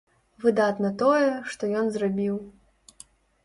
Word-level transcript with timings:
Выдатна 0.45 0.89
тое, 1.03 1.29
што 1.53 1.71
ён 1.85 1.95
зрабіў. 1.99 2.35